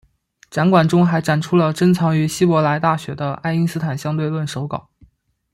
[0.49, 4.89] 展馆中还展出了珍藏于希伯来大学的爱因斯坦相对论手稿。